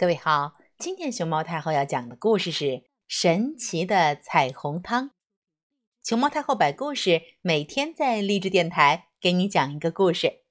[0.00, 2.64] 各位好，今天熊猫太后要讲的故事是
[3.06, 5.10] 《神奇的彩虹汤》。
[6.02, 10.44] 熊猫太后摆故事，每天在励志电台给你讲一个故事。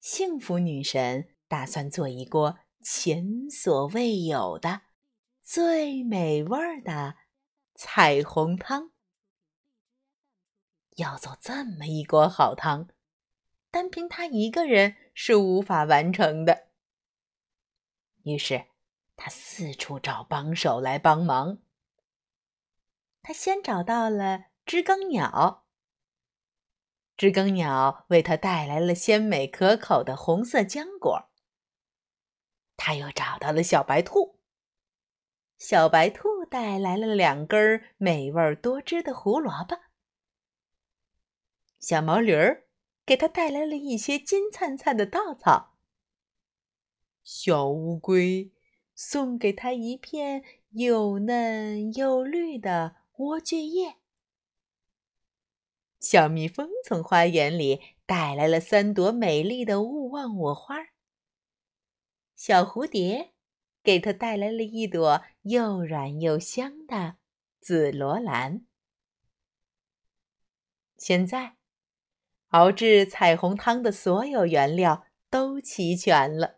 [0.00, 4.80] 幸福女神打算做一锅前所未有的、
[5.40, 7.14] 最美味的
[7.76, 8.90] 彩虹汤。
[10.96, 12.88] 要做这么一锅好汤，
[13.70, 16.66] 单凭她一个人是无法完成的。
[18.28, 18.66] 于是，
[19.16, 21.58] 他四处找帮手来帮忙。
[23.22, 25.66] 他先找到了知更鸟，
[27.16, 31.30] 知更鸟为他带来了鲜美可口的红色浆果。
[32.76, 34.38] 他又找到了小白兔，
[35.58, 39.76] 小白兔带来了两根美味多汁的胡萝卜。
[41.80, 42.68] 小毛驴儿
[43.04, 45.67] 给他带来了一些金灿灿的稻草。
[47.30, 48.50] 小乌龟
[48.94, 53.96] 送给他一片又嫩又绿的莴苣叶。
[56.00, 60.76] 小蜜蜂从花园里带来了三朵美丽的勿忘我花。
[62.34, 63.34] 小蝴蝶
[63.82, 67.18] 给他带来了一朵又软又香的
[67.60, 68.64] 紫罗兰。
[70.96, 71.56] 现在，
[72.48, 76.57] 熬制彩虹汤的所有原料都齐全了。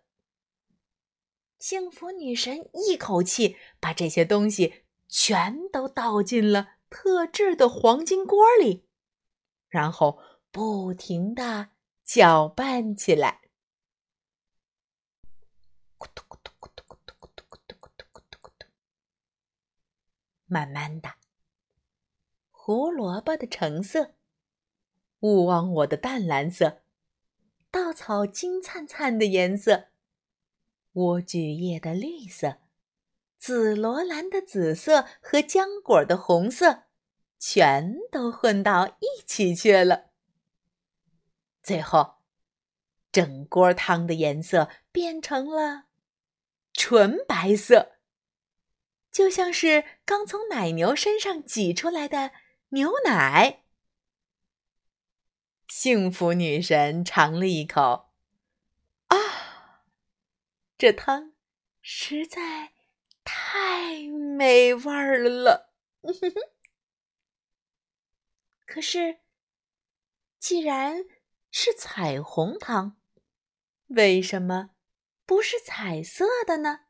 [1.61, 8.89] 幸福女神一口气把这些东西全都倒进了特制的黄金锅里，
[9.69, 10.19] 然后
[10.50, 11.69] 不停的
[12.03, 13.42] 搅拌起来。
[15.98, 18.66] 咕嘟咕嘟咕嘟咕嘟咕嘟咕嘟咕嘟咕嘟咕嘟。
[20.47, 21.11] 慢慢的，
[22.50, 24.14] 胡萝卜的橙色，
[25.19, 26.81] 勿忘我的淡蓝色，
[27.70, 29.89] 稻草金灿灿的颜色。
[30.92, 32.58] 莴苣叶的绿色，
[33.38, 36.84] 紫罗兰的紫色和浆果的红色，
[37.38, 40.10] 全都混到一起去了。
[41.62, 42.16] 最后，
[43.12, 45.84] 整锅汤的颜色变成了
[46.72, 47.92] 纯白色，
[49.12, 52.32] 就像是刚从奶牛身上挤出来的
[52.70, 53.62] 牛奶。
[55.69, 58.09] 幸福女神尝了一口。
[60.80, 61.34] 这汤
[61.82, 62.72] 实在
[63.22, 65.74] 太美味儿了，
[68.64, 69.18] 可是，
[70.38, 71.04] 既然
[71.50, 72.96] 是彩虹汤，
[73.88, 74.70] 为什么
[75.26, 76.86] 不是彩色的呢？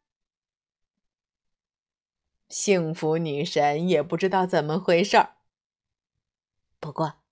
[2.49, 5.39] 幸福女神也不知道怎么回事儿。
[6.79, 7.25] 不过，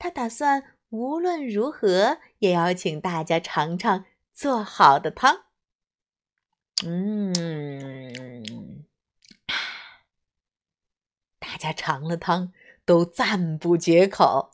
[0.00, 5.44] 她打算无论如何也要请大家尝尝做好的汤。
[6.84, 8.84] 嗯，
[11.38, 12.52] 大家尝了汤
[12.84, 14.50] 都赞不绝口。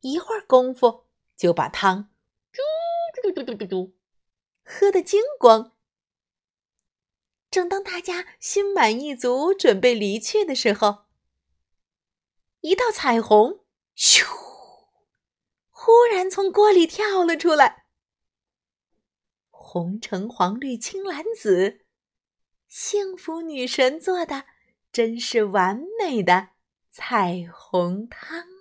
[0.00, 1.04] 一会儿功夫
[1.36, 2.10] 就把汤
[2.52, 2.62] 嘟
[3.22, 3.94] 嘟嘟嘟嘟嘟
[4.64, 5.72] 喝得精光。
[7.50, 11.04] 正当大家心满意足准备离去的时候，
[12.60, 13.60] 一道彩虹
[13.96, 14.24] 咻，
[15.70, 17.85] 忽然从锅里跳了出来。
[19.76, 21.80] 红橙黄绿青蓝紫，
[22.66, 24.46] 幸福女神做的
[24.90, 26.48] 真是完美的
[26.88, 28.55] 彩虹汤。